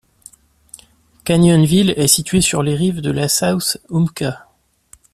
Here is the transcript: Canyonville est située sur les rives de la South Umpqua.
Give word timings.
Canyonville 1.25 1.93
est 1.95 2.07
située 2.07 2.41
sur 2.41 2.63
les 2.63 2.73
rives 2.73 3.01
de 3.01 3.11
la 3.11 3.27
South 3.27 3.77
Umpqua. 3.91 4.47